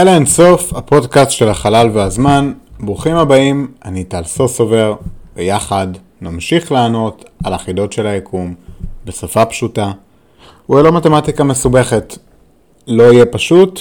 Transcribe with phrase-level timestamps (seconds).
[0.00, 2.52] אל האינסוף, הפודקאסט של החלל והזמן.
[2.80, 4.94] ברוכים הבאים, אני טל סוסובר,
[5.36, 5.86] ויחד
[6.20, 8.54] נמשיך לענות על החידות של היקום
[9.04, 9.92] בשפה פשוטה.
[10.66, 12.18] הוא לא מתמטיקה מסובכת.
[12.86, 13.80] לא יהיה פשוט,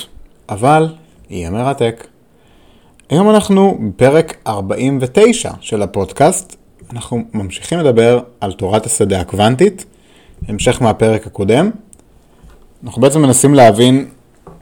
[0.49, 0.87] אבל
[1.29, 2.07] יהיה מרתק.
[3.09, 6.55] היום אנחנו בפרק 49 של הפודקאסט.
[6.91, 9.85] אנחנו ממשיכים לדבר על תורת השדה הקוונטית,
[10.47, 11.69] המשך מהפרק הקודם.
[12.83, 14.05] אנחנו בעצם מנסים להבין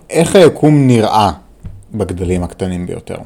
[0.10, 1.32] איך היקום נראה
[1.98, 3.18] בגדלים הקטנים ביותר.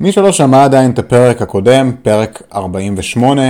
[0.00, 3.42] מי שלא שמע עדיין את הפרק הקודם, פרק 48,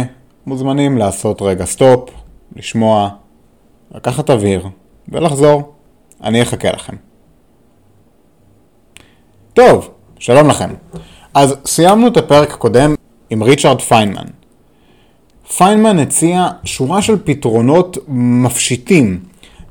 [0.47, 2.11] מוזמנים לעשות רגע סטופ,
[2.57, 3.09] לשמוע,
[3.95, 4.69] לקחת אוויר
[5.09, 5.73] ולחזור.
[6.25, 6.97] אני אחכה לכם.
[9.53, 10.71] טוב, שלום לכם.
[11.35, 12.95] אז סיימנו את הפרק הקודם
[13.31, 14.27] עם ריצ'רד פיינמן.
[15.57, 19.21] פיינמן הציע שורה של פתרונות מפשיטים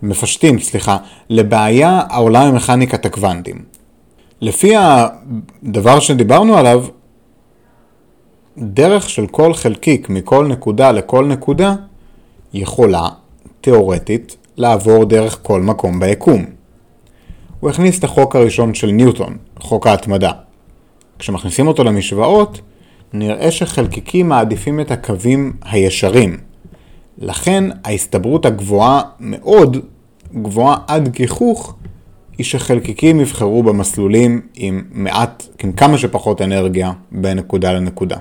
[0.03, 0.97] מפשטים, סליחה,
[1.29, 3.63] לבעיה העולה ממכניקת הקוונטים.
[4.41, 6.85] לפי הדבר שדיברנו עליו,
[8.57, 11.75] דרך של כל חלקיק מכל נקודה לכל נקודה
[12.53, 13.07] יכולה,
[13.61, 16.45] תאורטית, לעבור דרך כל מקום ביקום.
[17.59, 20.31] הוא הכניס את החוק הראשון של ניוטון, חוק ההתמדה.
[21.19, 22.61] כשמכניסים אותו למשוואות,
[23.13, 26.48] נראה שחלקיקים מעדיפים את הקווים הישרים.
[27.19, 29.77] לכן ההסתברות הגבוהה מאוד,
[30.33, 31.75] גבוהה עד גיחוך,
[32.37, 38.17] היא שחלקיקים יבחרו במסלולים עם מעט, עם כמה שפחות אנרגיה בין נקודה לנקודה.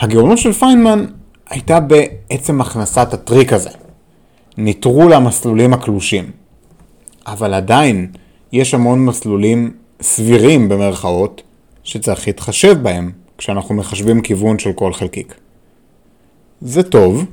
[0.00, 1.06] הגאונות של פיינמן
[1.50, 3.70] הייתה בעצם הכנסת הטריק הזה.
[4.56, 6.30] ניטרו למסלולים הקלושים.
[7.26, 8.12] אבל עדיין
[8.52, 11.42] יש המון מסלולים סבירים במרכאות
[11.84, 15.34] שצריך להתחשב בהם כשאנחנו מחשבים כיוון של כל חלקיק.
[16.60, 17.24] זה טוב,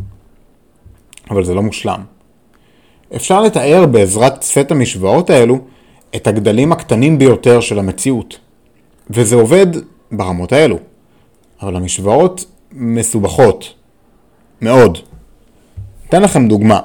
[1.29, 2.03] אבל זה לא מושלם.
[3.15, 5.59] אפשר לתאר בעזרת סט המשוואות האלו
[6.15, 8.39] את הגדלים הקטנים ביותר של המציאות.
[9.09, 9.67] וזה עובד
[10.11, 10.79] ברמות האלו.
[11.61, 13.73] אבל המשוואות מסובכות.
[14.61, 14.97] מאוד.
[16.09, 16.79] אתן לכם דוגמה.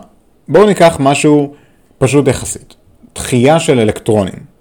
[0.49, 1.55] בואו ניקח משהו
[1.99, 2.75] פשוט יחסית.
[3.15, 4.59] דחייה של אלקטרונים.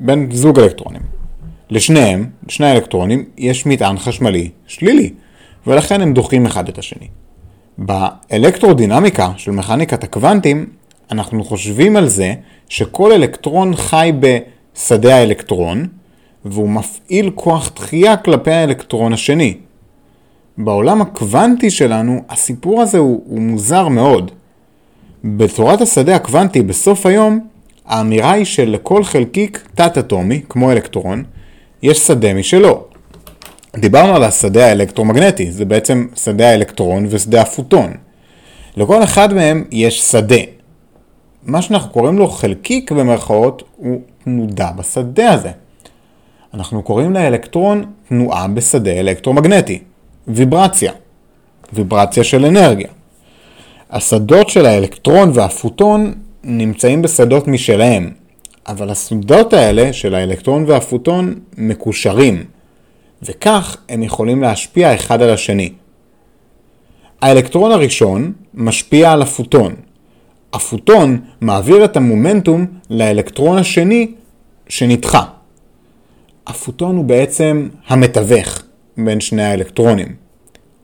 [0.00, 1.02] בין זוג אלקטרונים.
[1.70, 5.12] לשניהם, לשני האלקטרונים, יש מטען חשמלי שלילי,
[5.66, 7.08] ולכן הם דוחים אחד את השני.
[7.78, 10.66] באלקטרודינמיקה של מכניקת הקוונטים,
[11.10, 12.34] אנחנו חושבים על זה
[12.68, 15.86] שכל אלקטרון חי בשדה האלקטרון,
[16.44, 19.54] והוא מפעיל כוח דחייה כלפי האלקטרון השני.
[20.58, 24.30] בעולם הקוונטי שלנו, הסיפור הזה הוא, הוא מוזר מאוד.
[25.24, 27.40] בתורת השדה הקוונטי בסוף היום,
[27.86, 31.24] האמירה היא שלכל חלקיק תת-אטומי, כמו אלקטרון,
[31.82, 32.84] יש שדה משלו.
[33.78, 37.92] דיברנו על השדה האלקטרומגנטי, זה בעצם שדה האלקטרון ושדה הפוטון.
[38.76, 40.40] לכל אחד מהם יש שדה.
[41.42, 45.50] מה שאנחנו קוראים לו חלקיק במרכאות הוא תנודה בשדה הזה.
[46.54, 49.78] אנחנו קוראים לאלקטרון תנועה בשדה אלקטרומגנטי,
[50.28, 50.92] ויברציה,
[51.72, 52.88] ויברציה של אנרגיה.
[53.90, 58.10] השדות של האלקטרון והפוטון נמצאים בשדות משלהם,
[58.66, 62.44] אבל השדות האלה של האלקטרון והפוטון מקושרים.
[63.22, 65.72] וכך הם יכולים להשפיע אחד על השני.
[67.22, 69.74] האלקטרון הראשון משפיע על הפוטון.
[70.52, 74.12] הפוטון מעביר את המומנטום לאלקטרון השני
[74.68, 75.24] שנדחה.
[76.46, 78.62] הפוטון הוא בעצם המתווך
[78.96, 80.14] בין שני האלקטרונים.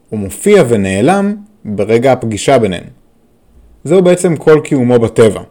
[0.09, 2.84] הוא מופיע ונעלם ברגע הפגישה ביניהם.
[3.84, 5.43] זהו בעצם כל קיומו בטבע.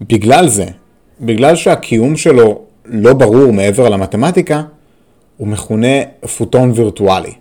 [0.00, 0.66] בגלל זה,
[1.20, 4.62] בגלל שהקיום שלו לא ברור מעבר למתמטיקה,
[5.36, 6.02] הוא מכונה
[6.36, 7.32] פוטון וירטואלי.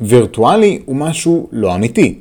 [0.00, 2.18] וירטואלי הוא משהו לא אמיתי,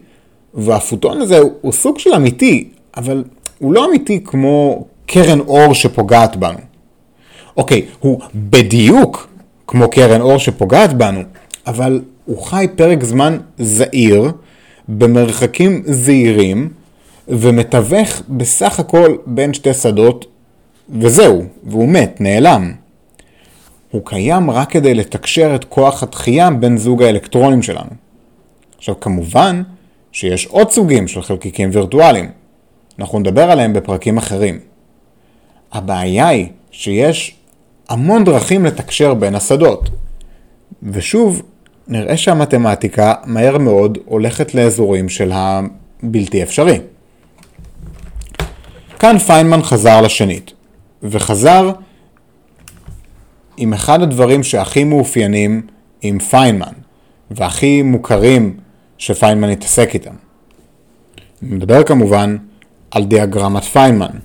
[0.53, 3.23] והפוטון הזה הוא, הוא סוג של אמיתי, אבל
[3.59, 6.59] הוא לא אמיתי כמו קרן אור שפוגעת בנו.
[7.57, 9.27] אוקיי, הוא בדיוק
[9.67, 11.21] כמו קרן אור שפוגעת בנו,
[11.67, 14.31] אבל הוא חי פרק זמן זעיר,
[14.87, 16.69] במרחקים זעירים,
[17.27, 20.25] ומתווך בסך הכל בין שתי שדות
[20.99, 22.73] וזהו, והוא מת, נעלם.
[23.91, 27.89] הוא קיים רק כדי לתקשר את כוח התחייה בין זוג האלקטרונים שלנו.
[28.77, 29.63] עכשיו כמובן
[30.11, 32.31] שיש עוד סוגים של חלקיקים וירטואליים.
[32.99, 34.59] אנחנו נדבר עליהם בפרקים אחרים.
[35.71, 37.35] הבעיה היא שיש
[37.89, 39.89] המון דרכים לתקשר בין השדות.
[40.83, 41.41] ושוב,
[41.87, 46.79] נראה שהמתמטיקה מהר מאוד הולכת לאזורים של הבלתי אפשרי.
[48.99, 50.52] כאן פיינמן חזר לשנית.
[51.03, 51.71] וחזר
[53.57, 55.61] עם אחד הדברים שהכי מאופיינים
[56.01, 56.73] עם פיינמן,
[57.31, 58.57] והכי מוכרים
[58.97, 60.13] שפיינמן התעסק איתם.
[61.43, 62.37] אני מדבר כמובן
[62.91, 64.17] על דיאגרמת פיינמן.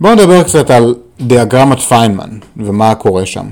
[0.00, 3.46] בואו נדבר קצת על דיאגרמת פיינמן ומה קורה שם.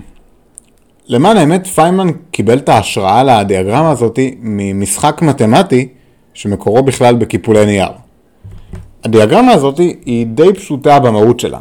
[1.06, 5.88] למען האמת, פיינמן קיבל את ההשראה לדיאגרמה הזאת ממשחק מתמטי
[6.34, 8.01] שמקורו בכלל בקיפולי נייר.
[9.04, 11.58] הדיאגרמה הזאת היא די פשוטה במהות שלה.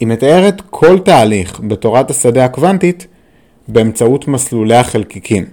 [0.00, 3.06] היא מתארת כל תהליך בתורת השדה הקוונטית
[3.68, 5.44] באמצעות מסלולי החלקיקים.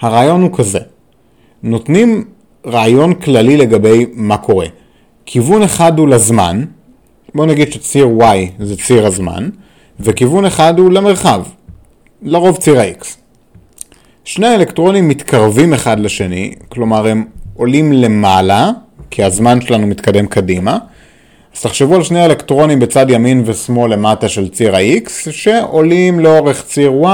[0.00, 0.78] הרעיון הוא כזה,
[1.62, 2.24] נותנים
[2.66, 4.66] רעיון כללי לגבי מה קורה.
[5.26, 6.64] כיוון אחד הוא לזמן,
[7.34, 9.48] בוא נגיד שציר y זה ציר הזמן,
[10.00, 11.42] וכיוון אחד הוא למרחב,
[12.22, 13.06] לרוב ציר ה-x.
[14.24, 18.70] שני האלקטרונים מתקרבים אחד לשני, כלומר הם עולים למעלה,
[19.14, 20.78] כי הזמן שלנו מתקדם קדימה,
[21.54, 26.92] אז תחשבו על שני האלקטרונים בצד ימין ושמאל למטה של ציר ה-x, שעולים לאורך ציר
[27.02, 27.06] y,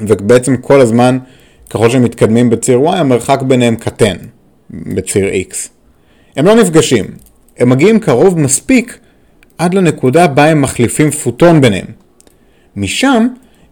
[0.00, 1.18] ובעצם כל הזמן,
[1.70, 4.16] ככל שהם מתקדמים בציר y, המרחק ביניהם קטן
[4.70, 5.54] בציר x.
[6.36, 7.04] הם לא נפגשים,
[7.58, 8.98] הם מגיעים קרוב מספיק
[9.58, 11.86] עד לנקודה בה הם מחליפים פוטון ביניהם.
[12.76, 13.28] משם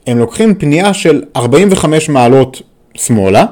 [0.07, 2.63] הם לוקחים פנייה של 45 מעלות
[2.95, 3.45] שמאלה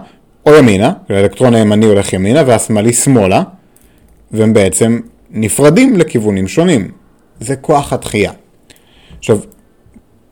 [0.46, 3.42] או ימינה, האלקטרון הימני הולך ימינה והשמאלי שמאלה,
[4.32, 5.00] והם בעצם
[5.30, 6.90] נפרדים לכיוונים שונים.
[7.40, 8.32] זה כוח התחייה.
[9.18, 9.38] עכשיו,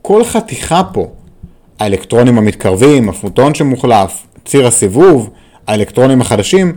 [0.02, 1.08] כל חתיכה פה,
[1.78, 5.30] האלקטרונים המתקרבים, הפוטון שמוחלף, ציר הסיבוב,
[5.66, 6.76] האלקטרונים החדשים,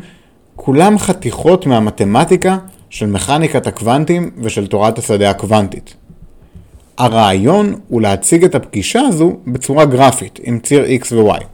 [0.56, 2.57] כולם חתיכות מהמתמטיקה
[2.89, 5.94] של מכניקת הקוונטים ושל תורת השדה הקוונטית.
[6.97, 11.52] הרעיון הוא להציג את הפגישה הזו בצורה גרפית, עם ציר x ו-y.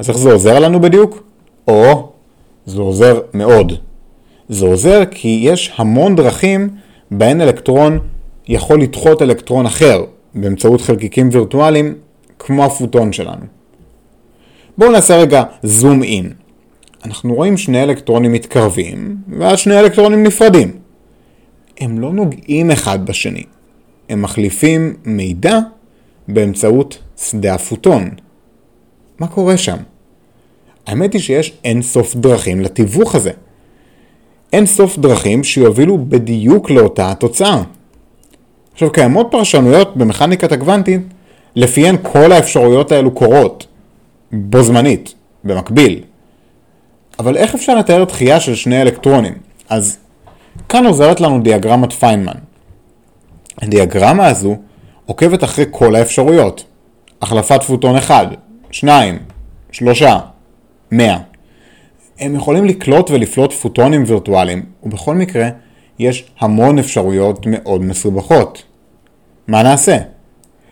[0.00, 1.22] אז איך זה עוזר לנו בדיוק?
[1.68, 2.08] או,
[2.66, 3.72] זה עוזר מאוד.
[4.48, 6.68] זה עוזר כי יש המון דרכים
[7.10, 7.98] בהן אלקטרון
[8.48, 10.04] יכול לדחות אלקטרון אחר
[10.34, 11.94] באמצעות חלקיקים וירטואליים
[12.38, 13.44] כמו הפוטון שלנו.
[14.78, 16.32] בואו נעשה רגע זום אין.
[17.04, 20.72] אנחנו רואים שני אלקטרונים מתקרבים, ואז שני אלקטרונים נפרדים.
[21.80, 23.44] הם לא נוגעים אחד בשני,
[24.08, 25.58] הם מחליפים מידע
[26.28, 28.10] באמצעות שדה הפוטון.
[29.18, 29.76] מה קורה שם?
[30.86, 33.30] האמת היא שיש אין סוף דרכים לתיווך הזה.
[34.52, 37.62] אין סוף דרכים שיובילו בדיוק לאותה התוצאה.
[38.72, 41.00] עכשיו, קיימות פרשנויות במכניקת הקוונטית
[41.56, 43.66] לפיהן כל האפשרויות האלו קורות,
[44.32, 46.02] בו זמנית, במקביל.
[47.18, 49.34] אבל איך אפשר לתאר דחייה של שני אלקטרונים?
[49.68, 49.98] אז
[50.68, 52.32] כאן עוזרת לנו דיאגרמת פיינמן.
[53.62, 54.56] הדיאגרמה הזו
[55.06, 56.64] עוקבת אחרי כל האפשרויות.
[57.22, 58.26] החלפת פוטון אחד,
[58.70, 59.18] שניים,
[59.72, 60.18] שלושה,
[60.92, 61.18] מאה.
[62.20, 65.48] הם יכולים לקלוט ולפלוט פוטונים וירטואליים, ובכל מקרה,
[65.98, 68.62] יש המון אפשרויות מאוד מסובכות.
[69.48, 69.96] מה נעשה?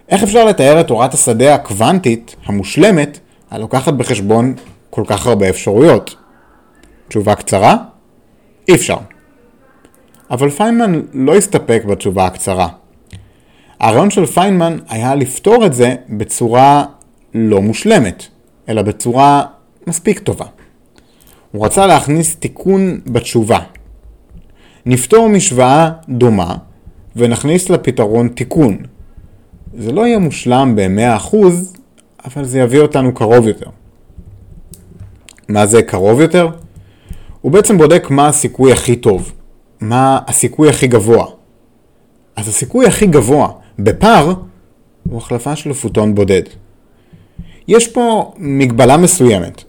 [0.09, 3.19] איך אפשר לתאר את תורת השדה הקוונטית המושלמת
[3.51, 4.55] הלוקחת בחשבון
[4.91, 6.15] כל כך הרבה אפשרויות?
[7.09, 7.77] תשובה קצרה?
[8.69, 8.97] אי אפשר.
[10.31, 12.69] אבל פיינמן לא הסתפק בתשובה הקצרה.
[13.81, 16.85] הרעיון של פיינמן היה לפתור את זה בצורה
[17.35, 18.27] לא מושלמת,
[18.69, 19.43] אלא בצורה
[19.89, 20.47] מספיק טובה.
[21.53, 23.59] הוא רצה להכניס תיקון בתשובה.
[24.87, 26.57] נפתור משוואה דומה
[27.17, 28.79] ונכניס לפתרון תיקון.
[29.79, 31.37] זה לא יהיה מושלם ב-100%,
[32.25, 33.67] אבל זה יביא אותנו קרוב יותר.
[35.49, 36.49] מה זה קרוב יותר?
[37.41, 39.33] הוא בעצם בודק מה הסיכוי הכי טוב,
[39.81, 41.27] מה הסיכוי הכי גבוה.
[42.37, 44.35] אז הסיכוי הכי גבוה בפער
[45.11, 46.43] הוא החלפה של פוטון בודד.
[47.69, 49.68] יש פה מגבלה מסוימת.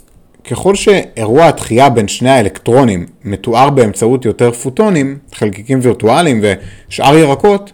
[0.50, 7.72] ככל שאירוע התחייה בין שני האלקטרונים מתואר באמצעות יותר פוטונים, חלקיקים וירטואליים ושאר ירקות,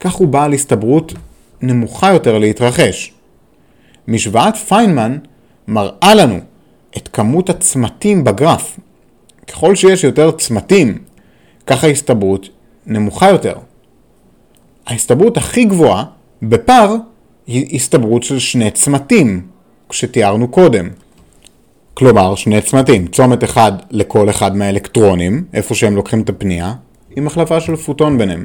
[0.00, 1.12] כך הוא בעל הסתברות
[1.62, 3.12] נמוכה יותר להתרחש.
[4.08, 5.18] משוואת פיינמן
[5.68, 6.38] מראה לנו
[6.96, 8.80] את כמות הצמתים בגרף.
[9.48, 10.98] ככל שיש יותר צמתים,
[11.66, 12.48] כך ההסתברות
[12.86, 13.54] נמוכה יותר.
[14.86, 16.04] ההסתברות הכי גבוהה
[16.42, 16.94] בפר
[17.46, 19.46] היא הסתברות של שני צמתים,
[19.90, 20.88] שתיארנו קודם.
[21.94, 26.74] כלומר, שני צמתים, צומת אחד לכל אחד מהאלקטרונים, איפה שהם לוקחים את הפנייה,
[27.16, 28.44] עם החלפה של פוטון ביניהם.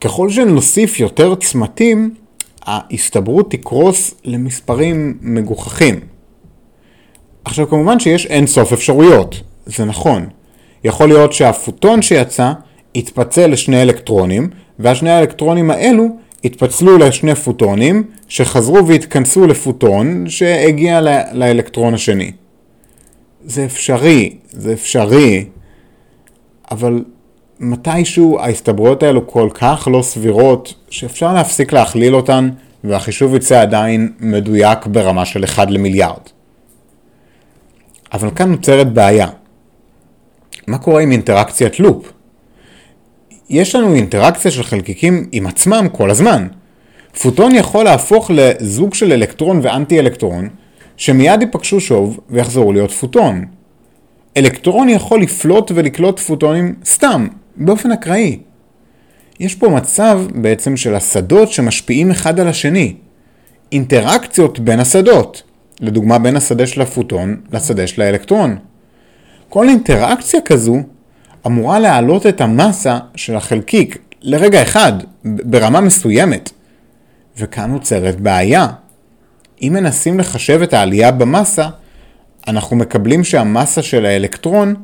[0.00, 2.14] ככל שנוסיף יותר צמתים,
[2.62, 6.00] ההסתברות תקרוס למספרים מגוחכים.
[7.44, 10.26] עכשיו כמובן שיש אין סוף אפשרויות, זה נכון.
[10.84, 12.52] יכול להיות שהפוטון שיצא
[12.94, 16.08] יתפצל לשני אלקטרונים, והשני האלקטרונים האלו
[16.44, 21.00] התפצלו לשני פוטונים שחזרו והתכנסו לפוטון שהגיע
[21.32, 22.32] לאלקטרון השני.
[23.44, 25.44] זה אפשרי, זה אפשרי,
[26.70, 27.04] אבל
[27.60, 32.50] מתישהו ההסתברויות האלו כל כך לא סבירות שאפשר להפסיק להכליל אותן
[32.84, 36.22] והחישוב יצא עדיין מדויק ברמה של 1 למיליארד.
[38.12, 39.28] אבל כאן נוצרת בעיה.
[40.66, 42.12] מה קורה עם אינטראקציית לופ?
[43.50, 46.46] יש לנו אינטראקציה של חלקיקים עם עצמם כל הזמן.
[47.22, 50.48] פוטון יכול להפוך לזוג של אלקטרון ואנטי אלקטרון,
[50.96, 53.44] שמיד ייפגשו שוב ויחזרו להיות פוטון.
[54.36, 58.38] אלקטרון יכול לפלוט ולקלוט פוטונים סתם, באופן אקראי.
[59.40, 62.94] יש פה מצב בעצם של השדות שמשפיעים אחד על השני.
[63.72, 65.42] אינטראקציות בין השדות,
[65.80, 68.56] לדוגמה בין השדה של הפוטון לשדה של האלקטרון.
[69.48, 70.76] כל אינטראקציה כזו
[71.46, 74.92] אמורה להעלות את המסה של החלקיק לרגע אחד,
[75.24, 76.50] ברמה מסוימת.
[77.38, 78.66] וכאן נוצרת בעיה.
[79.62, 81.68] אם מנסים לחשב את העלייה במסה,
[82.48, 84.74] אנחנו מקבלים שהמסה של האלקטרון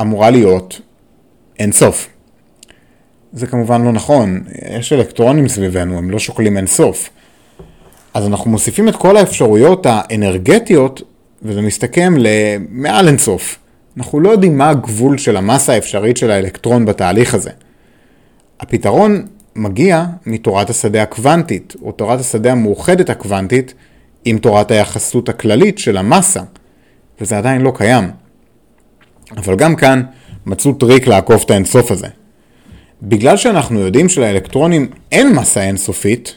[0.00, 0.80] אמורה להיות
[1.58, 2.08] אינסוף.
[3.32, 4.40] זה כמובן לא נכון,
[4.78, 7.10] יש אלקטרונים סביבנו, הם לא שוקלים אינסוף.
[8.14, 11.02] אז אנחנו מוסיפים את כל האפשרויות האנרגטיות,
[11.42, 13.58] וזה מסתכם למעל אינסוף.
[13.96, 17.50] אנחנו לא יודעים מה הגבול של המסה האפשרית של האלקטרון בתהליך הזה.
[18.60, 23.74] הפתרון מגיע מתורת השדה הקוונטית, או תורת השדה המאוחדת הקוונטית,
[24.24, 26.40] עם תורת היחסות הכללית של המסה,
[27.20, 28.10] וזה עדיין לא קיים.
[29.36, 30.02] אבל גם כאן
[30.46, 32.06] מצאו טריק לעקוף את האינסוף הזה.
[33.02, 36.36] בגלל שאנחנו יודעים שלאלקטרונים אין מסה אינסופית,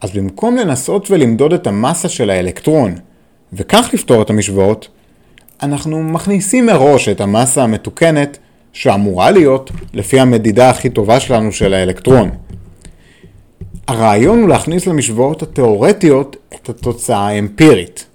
[0.00, 2.94] אז במקום לנסות ולמדוד את המסה של האלקטרון,
[3.52, 4.88] וכך לפתור את המשוואות,
[5.62, 8.38] אנחנו מכניסים מראש את המסה המתוקנת
[8.72, 12.30] שאמורה להיות לפי המדידה הכי טובה שלנו של האלקטרון.
[13.88, 18.06] הרעיון הוא להכניס למשוואות התאורטיות את התוצאה האמפירית.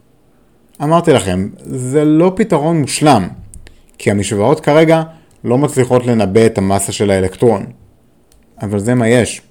[0.83, 3.27] אמרתי לכם, זה לא פתרון מושלם,
[3.97, 5.03] כי המשוואות כרגע
[5.43, 7.65] לא מצליחות לנבא את המסה של האלקטרון.
[8.61, 9.41] אבל זה מה יש.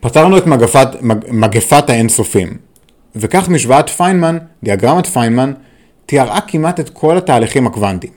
[0.00, 2.58] פתרנו את מגפת, מג, מגפת האינסופים,
[3.20, 5.52] וכך משוואת פיינמן, דיאגרמת פיינמן,
[6.06, 8.12] תיארה כמעט את כל התהליכים הקוונטיים.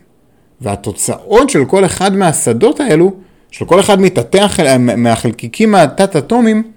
[0.61, 3.13] והתוצאות של כל אחד מהשדות האלו,
[3.51, 4.77] של כל אחד מתתי החל...
[4.77, 6.71] מהחלקיקים התת-אטומיים,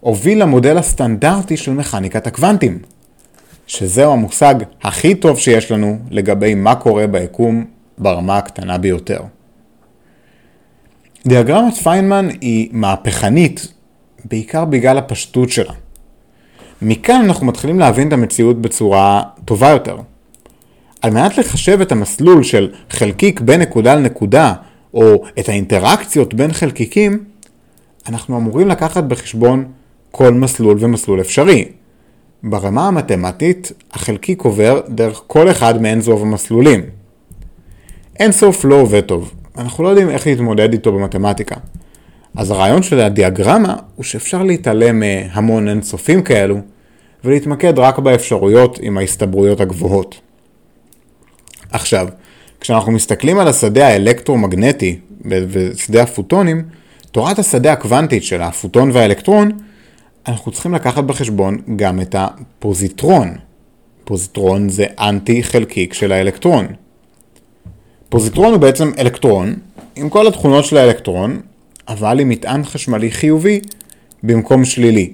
[0.00, 2.78] הוביל למודל הסטנדרטי של מכניקת הקוונטים.
[3.66, 7.64] שזהו המושג הכי טוב שיש לנו לגבי מה קורה ביקום
[7.98, 9.20] ברמה הקטנה ביותר.
[11.26, 13.72] דיאגרמת פיינמן היא מהפכנית,
[14.24, 15.72] בעיקר בגלל הפשטות שלה.
[16.82, 19.96] מכאן אנחנו מתחילים להבין את המציאות בצורה טובה יותר.
[21.02, 24.54] על מנת לחשב את המסלול של חלקיק בין נקודה לנקודה,
[24.94, 27.24] או את האינטראקציות בין חלקיקים,
[28.08, 29.64] אנחנו אמורים לקחת בחשבון
[30.10, 31.64] כל מסלול ומסלול אפשרי.
[32.42, 36.80] ברמה המתמטית, החלקיק עובר דרך כל אחד מאין זוב המסלולים.
[38.18, 41.56] אין סוף לא עובד טוב, אנחנו לא יודעים איך להתמודד איתו במתמטיקה.
[42.36, 46.58] אז הרעיון של הדיאגרמה הוא שאפשר להתעלם מהמון אינסופים כאלו,
[47.24, 50.20] ולהתמקד רק באפשרויות עם ההסתברויות הגבוהות.
[51.70, 52.08] עכשיו,
[52.60, 56.62] כשאנחנו מסתכלים על השדה האלקטרומגנטי ושדה הפוטונים,
[57.10, 59.50] תורת השדה הקוונטית של הפוטון והאלקטרון,
[60.28, 63.28] אנחנו צריכים לקחת בחשבון גם את הפוזיטרון.
[64.04, 66.66] פוזיטרון זה אנטי חלקיק של האלקטרון.
[68.08, 69.54] פוזיטרון הוא בעצם אלקטרון
[69.96, 71.40] עם כל התכונות של האלקטרון,
[71.88, 73.60] אבל עם מטען חשמלי חיובי
[74.22, 75.12] במקום שלילי.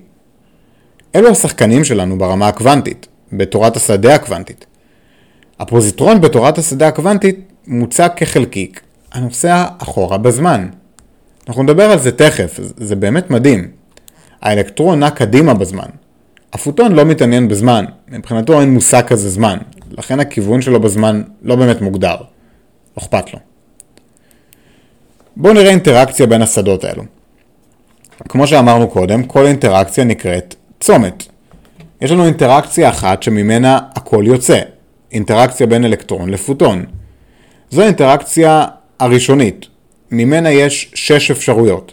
[1.15, 4.67] אלו השחקנים שלנו ברמה הקוונטית, בתורת השדה הקוונטית.
[5.59, 8.81] הפוזיטרון בתורת השדה הקוונטית מוצג כחלקיק
[9.13, 10.69] הנוסע אחורה בזמן.
[11.49, 13.71] אנחנו נדבר על זה תכף, זה באמת מדהים.
[14.43, 15.89] האלקטרון נע קדימה בזמן.
[16.53, 19.59] הפוטון לא מתעניין בזמן, מבחינתו אין מושג כזה זמן,
[19.91, 22.17] לכן הכיוון שלו בזמן לא באמת מוגדר.
[22.17, 23.39] לא אכפת לו.
[25.37, 27.03] בואו נראה אינטראקציה בין השדות האלו.
[28.29, 31.25] כמו שאמרנו קודם, כל אינטראקציה נקראת צומת.
[32.01, 34.61] יש לנו אינטראקציה אחת שממנה הכל יוצא,
[35.13, 36.85] אינטראקציה בין אלקטרון לפוטון.
[37.71, 38.65] זו האינטראקציה
[38.99, 39.67] הראשונית,
[40.11, 41.93] ממנה יש שש אפשרויות.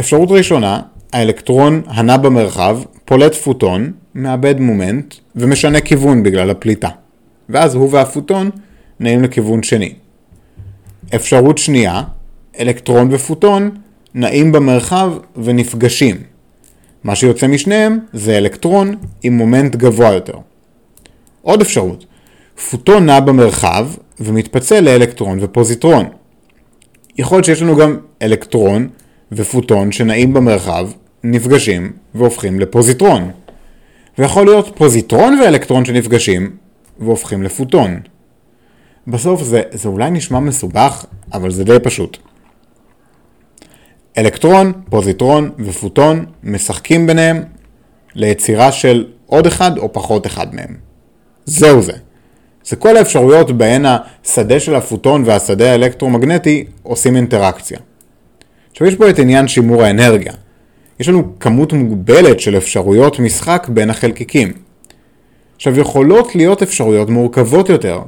[0.00, 0.80] אפשרות ראשונה,
[1.12, 6.88] האלקטרון הנע במרחב, פולט פוטון, מאבד מומנט ומשנה כיוון בגלל הפליטה.
[7.48, 8.50] ואז הוא והפוטון
[9.00, 9.94] נעים לכיוון שני.
[11.14, 12.02] אפשרות שנייה,
[12.60, 13.70] אלקטרון ופוטון
[14.14, 16.16] נעים במרחב ונפגשים.
[17.04, 20.34] מה שיוצא משניהם זה אלקטרון עם מומנט גבוה יותר.
[21.42, 22.04] עוד אפשרות,
[22.70, 23.88] פוטון נע במרחב
[24.20, 26.06] ומתפצל לאלקטרון ופוזיטרון.
[27.18, 28.88] יכול להיות שיש לנו גם אלקטרון
[29.32, 30.88] ופוטון שנעים במרחב,
[31.24, 33.30] נפגשים והופכים לפוזיטרון.
[34.18, 36.56] ויכול להיות פוזיטרון ואלקטרון שנפגשים
[36.98, 38.00] והופכים לפוטון.
[39.06, 42.18] בסוף זה, זה אולי נשמע מסובך, אבל זה די פשוט.
[44.18, 47.42] אלקטרון, פוזיטרון ופוטון משחקים ביניהם
[48.14, 50.76] ליצירה של עוד אחד או פחות אחד מהם.
[51.44, 51.92] זהו זה.
[52.64, 57.78] זה כל האפשרויות בהן השדה של הפוטון והשדה האלקטרומגנטי עושים אינטראקציה.
[58.72, 60.32] עכשיו יש פה את עניין שימור האנרגיה.
[61.00, 64.52] יש לנו כמות מוגבלת של אפשרויות משחק בין החלקיקים.
[65.56, 68.00] עכשיו יכולות להיות אפשרויות מורכבות יותר,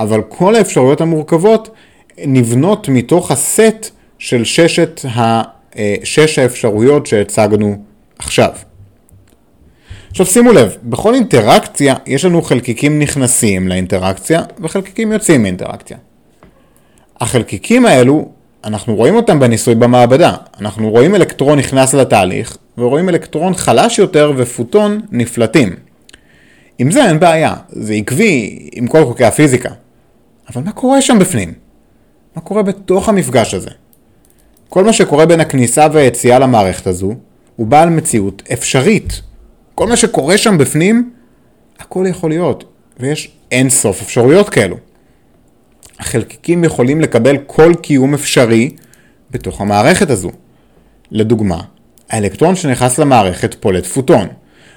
[0.00, 1.70] אבל כל האפשרויות המורכבות
[2.26, 5.42] נבנות מתוך הסט של ששת ה...
[5.76, 7.76] אה, שש האפשרויות שהצגנו
[8.18, 8.50] עכשיו.
[10.10, 15.96] עכשיו שימו לב, בכל אינטראקציה יש לנו חלקיקים נכנסים לאינטראקציה וחלקיקים יוצאים מאינטראקציה.
[17.20, 18.28] החלקיקים האלו,
[18.64, 20.34] אנחנו רואים אותם בניסוי במעבדה.
[20.60, 25.76] אנחנו רואים אלקטרון נכנס לתהליך ורואים אלקטרון חלש יותר ופוטון נפלטים.
[26.78, 29.70] עם זה אין בעיה, זה עקבי עם כל חוקי הפיזיקה.
[30.54, 31.54] אבל מה קורה שם בפנים?
[32.36, 33.70] מה קורה בתוך המפגש הזה?
[34.68, 37.14] כל מה שקורה בין הכניסה והיציאה למערכת הזו
[37.56, 39.22] הוא בעל מציאות אפשרית.
[39.74, 41.10] כל מה שקורה שם בפנים,
[41.78, 42.64] הכל יכול להיות,
[43.00, 44.76] ויש אין סוף אפשרויות כאלו.
[45.98, 48.70] החלקיקים יכולים לקבל כל קיום אפשרי
[49.30, 50.30] בתוך המערכת הזו.
[51.10, 51.60] לדוגמה,
[52.10, 54.28] האלקטרון שנכנס למערכת פולט פוטון.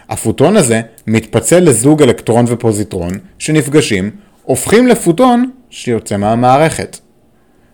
[0.09, 4.11] הפוטון הזה מתפצל לזוג אלקטרון ופוזיטרון שנפגשים,
[4.43, 6.97] הופכים לפוטון שיוצא מהמערכת.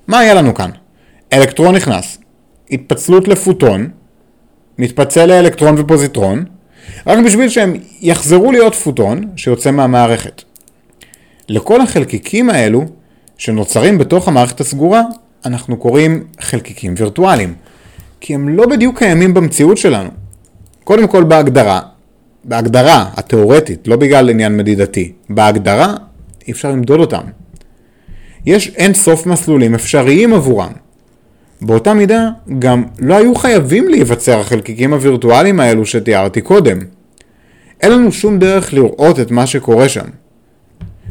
[0.07, 0.69] מה היה לנו כאן?
[1.33, 2.17] אלקטרון נכנס,
[2.71, 3.89] התפצלות לפוטון,
[4.77, 6.45] מתפצל לאלקטרון ופוזיטרון,
[7.07, 10.43] רק בשביל שהם יחזרו להיות פוטון שיוצא מהמערכת.
[11.49, 12.85] לכל החלקיקים האלו
[13.37, 15.01] שנוצרים בתוך המערכת הסגורה,
[15.45, 17.53] אנחנו קוראים חלקיקים וירטואליים,
[18.19, 20.09] כי הם לא בדיוק קיימים במציאות שלנו.
[20.83, 21.79] קודם כל בהגדרה,
[22.43, 25.95] בהגדרה התיאורטית, לא בגלל עניין מדידתי, בהגדרה
[26.47, 27.23] אי אפשר למדוד אותם.
[28.45, 30.71] יש אין סוף מסלולים אפשריים עבורם.
[31.61, 36.79] באותה מידה גם לא היו חייבים להיווצר החלקיקים הווירטואליים האלו שתיארתי קודם.
[37.81, 40.05] אין לנו שום דרך לראות את מה שקורה שם.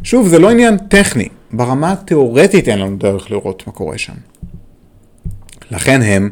[0.02, 4.12] שוב, זה לא עניין טכני, ברמה התיאורטית אין לנו דרך לראות מה קורה שם.
[5.70, 6.30] לכן הם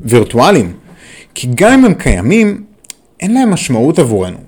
[0.00, 0.72] וירטואליים,
[1.34, 2.64] כי גם אם הם קיימים,
[3.20, 4.38] אין להם משמעות עבורנו.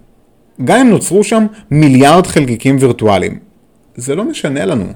[0.64, 3.38] גם אם נוצרו שם מיליארד חלקיקים וירטואליים,
[3.96, 4.86] זה לא משנה לנו.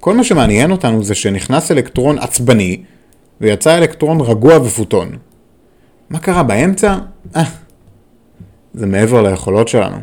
[0.00, 2.82] כל מה שמעניין אותנו זה שנכנס אלקטרון עצבני
[3.40, 5.08] ויצא אלקטרון רגוע ופוטון.
[6.10, 6.96] מה קרה באמצע?
[7.36, 7.42] אה,
[8.74, 9.96] זה מעבר ליכולות שלנו.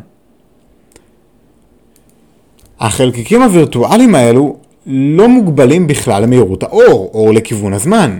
[2.80, 8.18] החלקיקים הווירטואליים האלו לא מוגבלים בכלל למהירות האור, או לכיוון הזמן.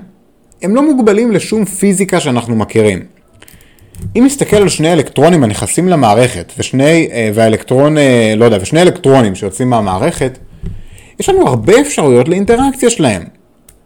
[0.62, 3.04] הם לא מוגבלים לשום פיזיקה שאנחנו מכירים.
[4.16, 9.34] אם נסתכל על שני אלקטרונים הנכנסים למערכת, ושני, אה, והאלקטרון, אה, לא יודע, ושני אלקטרונים
[9.34, 10.38] שיוצאים מהמערכת,
[11.20, 13.22] יש לנו הרבה אפשרויות לאינטראקציה שלהם.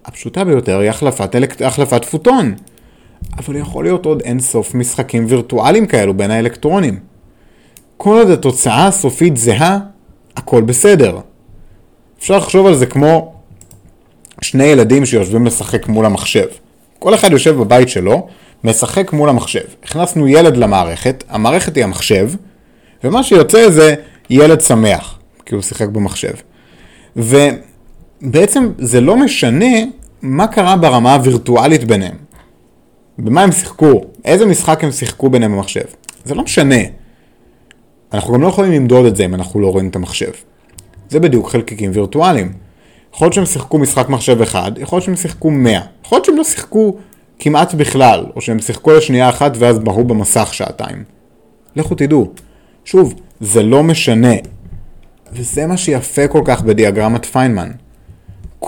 [0.04, 1.62] הפשוטה ביותר היא החלפת, אלק...
[1.62, 2.54] החלפת פוטון.
[3.38, 6.98] אבל יכול להיות עוד אין סוף משחקים וירטואליים כאלו בין האלקטרונים.
[7.96, 9.78] כל עוד התוצאה הסופית זהה,
[10.36, 11.18] הכל בסדר.
[12.18, 13.34] אפשר לחשוב על זה כמו
[14.40, 16.46] שני ילדים שיושבים לשחק מול המחשב.
[16.98, 18.28] כל אחד יושב בבית שלו,
[18.64, 19.64] משחק מול המחשב.
[19.82, 22.30] הכנסנו ילד למערכת, המערכת היא המחשב,
[23.04, 23.94] ומה שיוצא זה
[24.30, 26.32] ילד שמח, כי הוא שיחק במחשב.
[28.22, 29.74] ובעצם זה לא משנה
[30.22, 32.16] מה קרה ברמה הווירטואלית ביניהם.
[33.18, 35.84] במה הם שיחקו, איזה משחק הם שיחקו ביניהם במחשב.
[36.24, 36.80] זה לא משנה.
[38.12, 40.30] אנחנו גם לא יכולים למדוד את זה אם אנחנו לא רואים את המחשב.
[41.08, 42.52] זה בדיוק חלקיקים וירטואליים.
[43.14, 45.80] יכול להיות שהם שיחקו משחק מחשב אחד, יכול להיות שהם שיחקו 100.
[46.04, 46.96] יכול להיות שהם לא שיחקו
[47.38, 51.04] כמעט בכלל, או שהם שיחקו לשנייה אחת ואז בהו במסך שעתיים.
[51.76, 52.30] לכו תדעו.
[52.84, 54.34] שוב, זה לא משנה.
[55.32, 57.70] וזה מה שיפה כל כך בדיאגרמת פיינמן.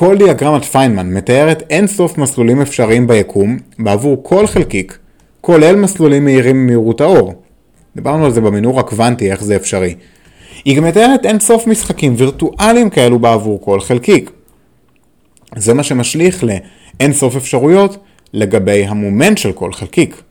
[0.05, 4.99] כל דיאגרמת פיינמן מתארת אין סוף מסלולים אפשריים ביקום בעבור כל חלקיק,
[5.41, 7.43] כולל מסלולים מהירים ממהירות האור.
[7.97, 9.95] דיברנו על זה במנהור הקוונטי, איך זה אפשרי.
[10.65, 14.31] היא גם מתארת אין סוף משחקים וירטואליים כאלו בעבור כל חלקיק.
[15.57, 20.23] זה מה שמשליך לאין סוף אפשרויות לגבי המומנט של כל חלקיק.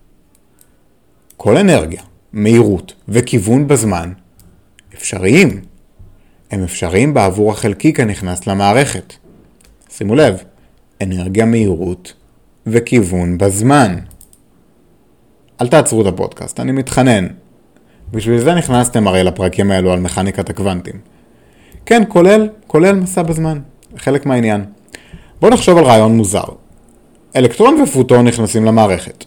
[1.38, 2.02] כל אנרגיה,
[2.34, 4.14] מהירות וכיוון בזמן
[4.94, 5.62] אפשריים.
[6.52, 9.14] הם אפשריים בעבור החלקיק הנכנס למערכת.
[10.02, 10.44] שימו לב,
[11.02, 12.14] אנרגיה, מהירות
[12.68, 13.96] וכיוון בזמן.
[15.62, 17.28] אל תעצרו את הפודקאסט, אני מתחנן.
[18.12, 20.94] בשביל זה נכנסתם הרי לפרקים האלו על מכניקת הקוונטים.
[21.86, 23.60] כן, כולל, כולל מסע בזמן,
[23.98, 24.66] חלק מהעניין.
[25.42, 26.44] בואו נחשוב על רעיון מוזר.
[27.36, 29.26] אלקטרון ופוטון נכנסים למערכת.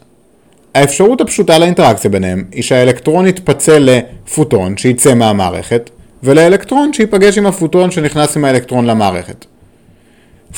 [0.74, 5.90] האפשרות הפשוטה לאינטראקציה ביניהם היא שהאלקטרון יתפצל לפוטון שיצא מהמערכת
[6.22, 9.46] ולאלקטרון שיפגש עם הפוטון שנכנס עם האלקטרון למערכת.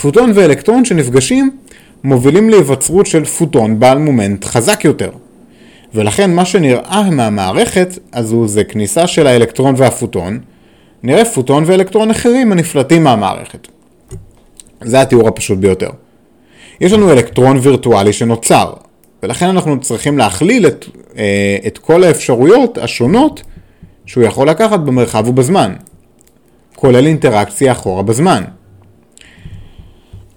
[0.01, 1.51] פוטון ואלקטרון שנפגשים
[2.05, 5.11] מובילים להיווצרות של פוטון בעל מומנט חזק יותר.
[5.95, 10.41] ולכן מה שנראה מהמערכת הזו זה כניסה של האלקטרון והפוטון,
[11.03, 13.69] נראה פוטון ואלקטרון אחרים הנפלטים מהמערכת.
[14.83, 15.91] זה התיאור הפשוט ביותר.
[16.81, 18.73] יש לנו אלקטרון וירטואלי שנוצר,
[19.23, 20.85] ולכן אנחנו צריכים להכליל את,
[21.19, 23.43] אה, את כל האפשרויות השונות
[24.07, 25.75] שהוא יכול לקחת במרחב ובזמן,
[26.75, 28.43] כולל אינטראקציה אחורה בזמן.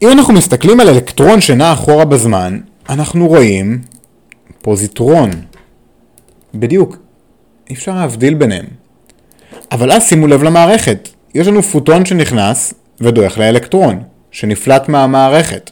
[0.02, 2.60] אם אנחנו מסתכלים על אלקטרון שנע אחורה בזמן,
[2.90, 3.82] אנחנו רואים
[4.62, 5.30] פוזיטרון.
[6.54, 6.98] בדיוק,
[7.70, 8.66] אי אפשר להבדיל ביניהם.
[9.72, 15.72] אבל אז שימו לב למערכת, יש לנו פוטון שנכנס ודועך לאלקטרון, שנפלט מהמערכת.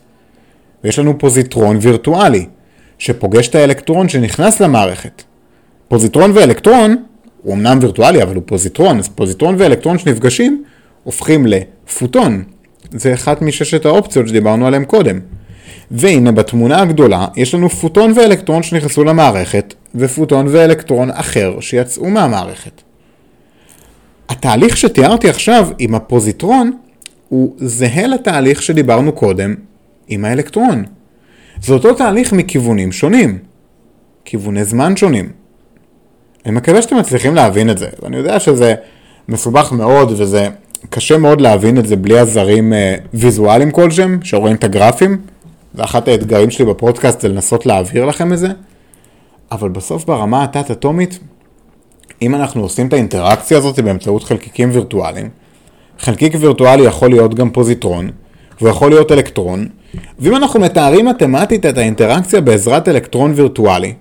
[0.84, 2.46] ויש לנו פוזיטרון וירטואלי,
[2.98, 5.24] שפוגש את האלקטרון שנכנס למערכת.
[5.88, 7.04] פוזיטרון ואלקטרון,
[7.44, 10.63] הוא אמנם וירטואלי אבל הוא פוזיטרון, אז פוזיטרון ואלקטרון שנפגשים
[11.04, 12.44] הופכים לפוטון.
[12.91, 15.19] זה אחת מששת האופציות שדיברנו עליהן קודם.
[15.91, 22.82] והנה בתמונה הגדולה יש לנו פוטון ואלקטרון שנכנסו למערכת, ופוטון ואלקטרון אחר שיצאו מהמערכת.
[24.30, 26.71] התהליך שתיארתי עכשיו עם הפוזיטרון
[27.30, 29.56] הוא זהה לתהליך שדיברנו קודם
[30.08, 30.84] עם האלקטרון.
[31.62, 33.38] זה אותו תהליך מכיוונים שונים,
[34.26, 35.30] כיווני זמן שונים.
[36.45, 38.76] אני מקווה שאתם מצליחים להבין את זה, ואני יודע שזה
[39.28, 40.50] מסובך מאוד וזה
[40.89, 45.17] קשה מאוד להבין את זה בלי עזרים אה, ויזואליים כלשהם, שרואים את הגרפים.
[45.73, 48.47] זה אחת האתגרים שלי בפודקאסט זה לנסות להעביר לכם את זה.
[49.52, 51.19] אבל בסוף ברמה התת-אטומית,
[52.21, 55.30] אם אנחנו עושים את האינטראקציה הזאת באמצעות חלקיקים וירטואליים,
[56.00, 58.10] חלקיק וירטואלי יכול להיות גם פוזיטרון,
[58.60, 59.67] והוא יכול להיות אלקטרון,
[60.19, 63.93] ואם אנחנו מתארים מתמטית את האינטראקציה בעזרת אלקטרון וירטואלי,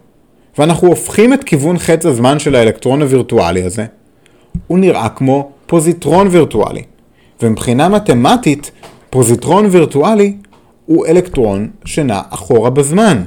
[0.59, 3.85] ואנחנו הופכים את כיוון חץ הזמן של האלקטרון הווירטואלי הזה,
[4.67, 6.83] הוא נראה כמו פוזיטרון וירטואלי.
[7.43, 8.71] ומבחינה מתמטית,
[9.11, 10.37] פוזיטרון וירטואלי
[10.87, 13.23] הוא אלקטרון שנע אחורה בזמן.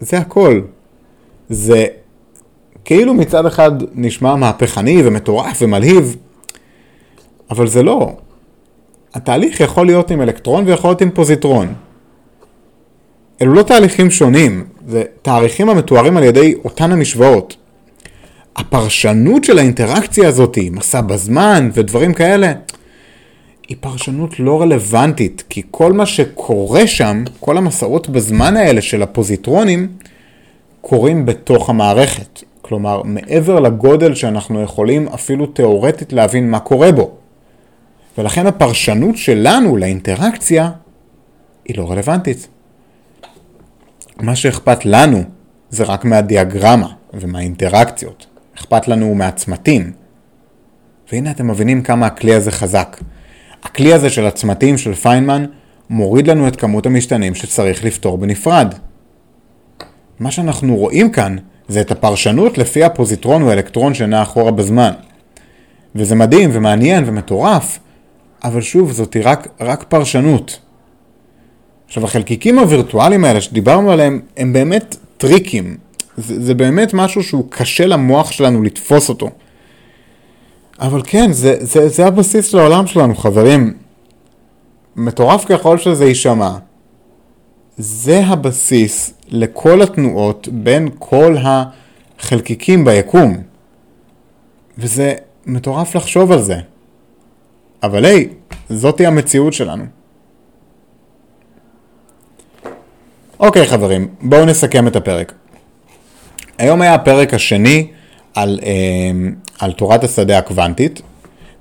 [0.00, 0.60] זה הכל.
[1.48, 1.86] זה
[2.84, 6.16] כאילו מצד אחד נשמע מהפכני ומטורף ומלהיב,
[7.50, 8.12] אבל זה לא.
[9.14, 11.74] התהליך יכול להיות עם אלקטרון ויכול להיות עם פוזיטרון.
[13.42, 17.56] אלו לא תהליכים שונים, זה תאריכים המתוארים על ידי אותן המשוואות.
[18.56, 22.52] הפרשנות של האינטראקציה הזאת, מסע בזמן ודברים כאלה,
[23.68, 29.88] היא פרשנות לא רלוונטית, כי כל מה שקורה שם, כל המסעות בזמן האלה של הפוזיטרונים,
[30.80, 32.42] קורים בתוך המערכת.
[32.62, 37.10] כלומר, מעבר לגודל שאנחנו יכולים אפילו תאורטית להבין מה קורה בו.
[38.18, 40.70] ולכן הפרשנות שלנו לאינטראקציה
[41.64, 42.48] היא לא רלוונטית.
[44.20, 45.22] מה שאכפת לנו
[45.70, 48.26] זה רק מהדיאגרמה ומהאינטראקציות.
[48.58, 49.92] אכפת לנו מהצמתים.
[51.12, 53.00] והנה אתם מבינים כמה הכלי הזה חזק.
[53.62, 55.44] הכלי הזה של הצמתים של פיינמן
[55.90, 58.74] מוריד לנו את כמות המשתנים שצריך לפתור בנפרד.
[60.20, 61.36] מה שאנחנו רואים כאן
[61.68, 64.90] זה את הפרשנות לפי הפוזיטרון או אלקטרון שנע אחורה בזמן.
[65.94, 67.78] וזה מדהים ומעניין ומטורף,
[68.44, 70.58] אבל שוב, זאתי רק, רק פרשנות.
[71.86, 75.76] עכשיו, החלקיקים הווירטואליים האלה שדיברנו עליהם, הם באמת טריקים.
[76.16, 79.30] זה, זה באמת משהו שהוא קשה למוח שלנו לתפוס אותו.
[80.80, 83.74] אבל כן, זה, זה, זה הבסיס של העולם שלנו, חברים.
[84.96, 86.56] מטורף ככל שזה יישמע,
[87.76, 91.36] זה הבסיס לכל התנועות בין כל
[92.18, 93.36] החלקיקים ביקום.
[94.78, 95.14] וזה
[95.46, 96.56] מטורף לחשוב על זה.
[97.82, 98.28] אבל היי,
[98.68, 99.84] זאתי המציאות שלנו.
[103.40, 105.32] אוקיי חברים, בואו נסכם את הפרק.
[106.58, 107.86] היום היה הפרק השני
[108.34, 108.70] על, אה,
[109.60, 111.02] על תורת השדה הקוונטית,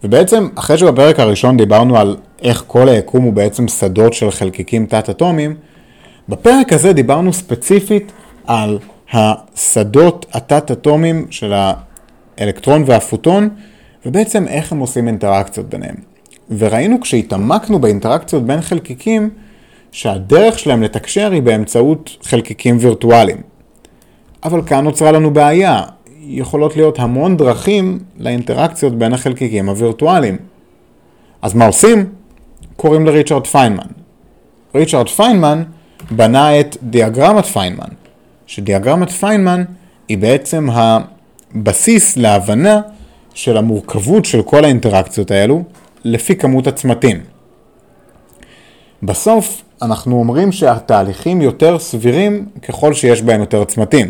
[0.04, 5.56] ובעצם אחרי שבפרק הראשון דיברנו על איך כל היקום הוא בעצם שדות של חלקיקים תת-אטומיים,
[6.30, 8.12] בפרק הזה דיברנו ספציפית
[8.48, 8.80] על
[9.14, 11.54] השדות התת-אטומיים של
[12.38, 13.50] האלקטרון והפוטון,
[14.06, 15.96] ובעצם איך הם עושים אינטראקציות ביניהם.
[16.58, 19.30] וראינו כשהתעמקנו באינטראקציות בין חלקיקים,
[19.92, 23.53] שהדרך שלהם לתקשר היא באמצעות חלקיקים וירטואליים.
[24.46, 25.82] אבל כאן נוצרה לנו בעיה,
[26.20, 30.38] יכולות להיות המון דרכים לאינטראקציות בין החלקיקים הווירטואליים.
[31.42, 32.06] אז מה עושים?
[32.76, 33.88] קוראים לריצ'רד פיינמן.
[34.76, 35.64] ריצ'רד פיינמן
[36.12, 37.90] בנה את דיאגרמת פיינמן,
[38.48, 39.64] שדיאגרמת פיינמן
[40.08, 42.82] היא בעצם הבסיס להבנה
[43.34, 45.64] של המורכבות של כל האינטראקציות האלו
[46.04, 47.20] לפי כמות הצמתים.
[49.04, 54.10] בסוף אנחנו אומרים שהתהליכים יותר סבירים ככל שיש בהם יותר צמתים,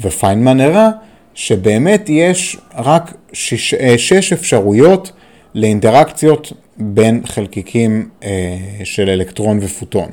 [0.00, 0.90] ופיינמן הראה
[1.34, 5.12] שבאמת יש רק שש, אה, שש אפשרויות
[5.54, 10.08] לאינטראקציות בין חלקיקים אה, של אלקטרון ופוטון.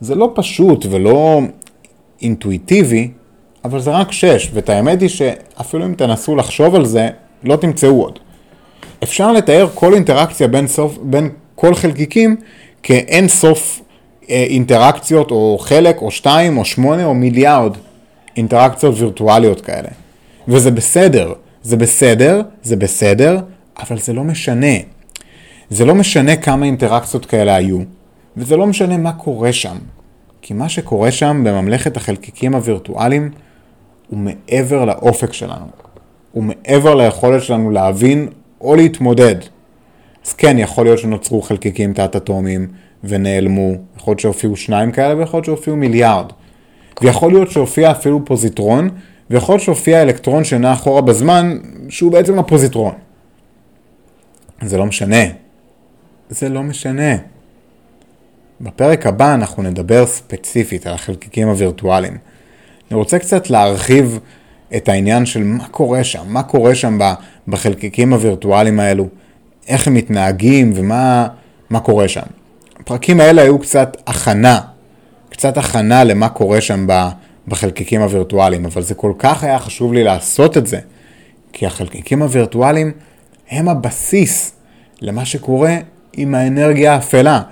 [0.00, 1.40] זה לא פשוט ולא
[2.22, 3.10] אינטואיטיבי,
[3.64, 7.08] אבל זה רק שש, ואת האמת היא שאפילו אם תנסו לחשוב על זה,
[7.44, 8.18] לא תמצאו עוד.
[9.02, 12.36] אפשר לתאר כל אינטראקציה בין, סוף, בין כל חלקיקים
[12.82, 13.80] כאין סוף
[14.30, 17.76] אה, אינטראקציות או חלק או שתיים או שמונה או מיליארד
[18.36, 19.88] אינטראקציות וירטואליות כאלה.
[20.48, 23.40] וזה בסדר, זה בסדר, זה בסדר,
[23.78, 24.76] אבל זה לא משנה.
[25.70, 27.78] זה לא משנה כמה אינטראקציות כאלה היו,
[28.36, 29.76] וזה לא משנה מה קורה שם.
[30.42, 33.30] כי מה שקורה שם בממלכת החלקיקים הווירטואליים
[34.08, 35.66] הוא מעבר לאופק שלנו.
[36.32, 38.28] הוא מעבר ליכולת שלנו להבין
[38.60, 39.34] או להתמודד.
[40.26, 42.66] אז כן, יכול להיות שנוצרו חלקיקים תת-אטומיים
[43.04, 46.26] ונעלמו, יכול להיות שהופיעו שניים כאלה ויכול להיות שהופיעו מיליארד.
[47.02, 48.90] ויכול להיות שהופיע אפילו פוזיטרון,
[49.30, 51.58] ויכול להיות שהופיע אלקטרון שנע אחורה בזמן,
[51.88, 52.94] שהוא בעצם הפוזיטרון.
[54.62, 55.24] זה לא משנה.
[56.30, 57.16] זה לא משנה.
[58.60, 62.18] בפרק הבא אנחנו נדבר ספציפית על החלקיקים הווירטואליים.
[62.90, 64.18] אני רוצה קצת להרחיב
[64.76, 66.98] את העניין של מה קורה שם, מה קורה שם
[67.48, 69.06] בחלקיקים הווירטואליים האלו,
[69.68, 71.28] איך הם מתנהגים ומה
[71.70, 72.22] מה קורה שם.
[72.80, 74.60] הפרקים האלה היו קצת הכנה,
[75.40, 76.86] קצת הכנה למה קורה שם
[77.48, 80.78] בחלקיקים הווירטואליים, אבל זה כל כך היה חשוב לי לעשות את זה,
[81.52, 82.92] כי החלקיקים הווירטואליים
[83.50, 84.52] הם הבסיס
[85.00, 85.76] למה שקורה
[86.12, 87.42] עם האנרגיה האפלה.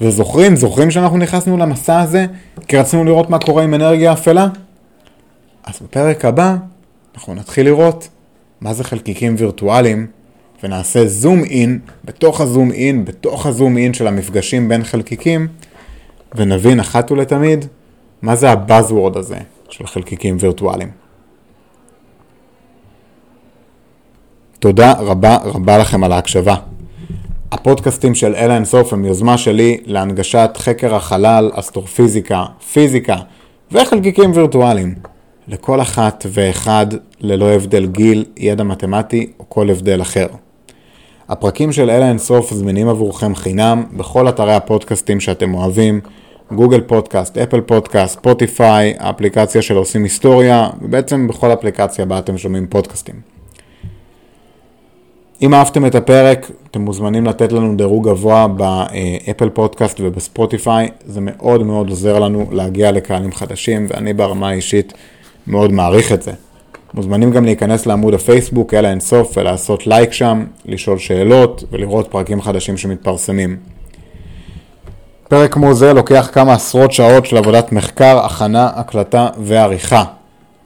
[0.00, 2.26] וזוכרים, זוכרים שאנחנו נכנסנו למסע הזה
[2.68, 4.48] כי רצינו לראות מה קורה עם אנרגיה אפלה?
[5.64, 6.56] אז בפרק הבא
[7.14, 8.08] אנחנו נתחיל לראות
[8.60, 10.06] מה זה חלקיקים וירטואליים
[10.62, 15.48] ונעשה זום אין בתוך הזום אין, בתוך הזום אין של המפגשים בין חלקיקים
[16.34, 17.64] ונבין אחת ולתמיד
[18.22, 19.38] מה זה הבאזוורד הזה
[19.68, 20.90] של חלקיקים וירטואליים.
[24.58, 26.54] תודה רבה רבה לכם על ההקשבה.
[27.52, 33.16] הפודקאסטים של אלה אינסוף הם יוזמה שלי להנגשת חקר החלל, אסטרופיזיקה, פיזיקה
[33.72, 34.94] וחלקיקים וירטואליים.
[35.48, 36.86] לכל אחת ואחד
[37.20, 40.26] ללא הבדל גיל, ידע מתמטי או כל הבדל אחר.
[41.30, 46.00] הפרקים של אלה אינסוף זמינים עבורכם חינם בכל אתרי הפודקאסטים שאתם אוהבים,
[46.52, 52.66] גוגל פודקאסט, אפל פודקאסט, ספוטיפיי, האפליקציה של עושים היסטוריה, ובעצם בכל אפליקציה בה אתם שומעים
[52.66, 53.14] פודקאסטים.
[55.42, 61.62] אם אהבתם את הפרק, אתם מוזמנים לתת לנו דירוג גבוה באפל פודקאסט ובספוטיפיי, זה מאוד
[61.62, 64.92] מאוד עוזר לנו להגיע לקהלים חדשים, ואני ברמה האישית
[65.46, 66.32] מאוד מעריך את זה.
[66.94, 72.76] מוזמנים גם להיכנס לעמוד הפייסבוק, אל האינסוף, ולעשות לייק שם, לשאול שאלות ולראות פרקים חדשים
[72.76, 73.56] שמתפרסמים.
[75.28, 80.04] פרק כמו זה לוקח כמה עשרות שעות של עבודת מחקר, הכנה, הקלטה ועריכה.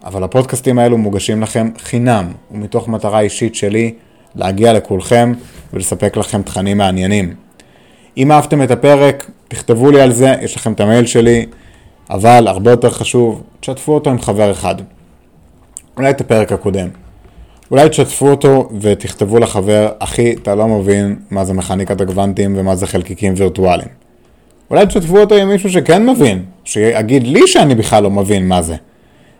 [0.04, 3.94] אבל הפודקאסטים האלו מוגשים לכם חינם, ומתוך מטרה אישית שלי
[4.34, 5.32] להגיע לכולכם
[5.72, 7.34] ולספק לכם תכנים מעניינים.
[8.16, 11.46] אם אהבתם את הפרק, תכתבו לי על זה, יש לכם את המייל שלי,
[12.10, 14.74] אבל הרבה יותר חשוב, תשתפו אותו עם חבר אחד.
[15.96, 16.88] אולי את הפרק הקודם.
[17.70, 22.86] אולי תשתפו אותו ותכתבו לחבר, אחי, אתה לא מבין מה זה מכניקת הגוונטים ומה זה
[22.86, 23.88] חלקיקים וירטואליים.
[24.70, 28.76] אולי תשתפו אותו עם מישהו שכן מבין, שיגיד לי שאני בכלל לא מבין מה זה.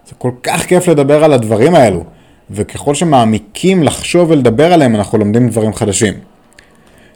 [0.07, 2.05] זה כל כך כיף לדבר על הדברים האלו,
[2.51, 6.15] וככל שמעמיקים לחשוב ולדבר עליהם, אנחנו לומדים דברים חדשים.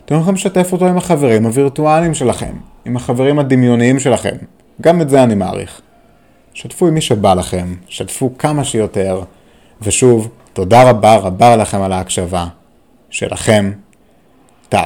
[0.05, 2.53] אתם יכולים לשתף אותו עם החברים הווירטואליים שלכם,
[2.85, 4.37] עם החברים הדמיוניים שלכם,
[4.81, 5.81] גם את זה אני מעריך.
[6.59, 9.23] שתפו עם מי שבא לכם, שתפו כמה שיותר,
[9.83, 12.47] ושוב, תודה רבה רבה לכם על ההקשבה.
[13.11, 13.73] שלכם,
[14.69, 14.85] טל.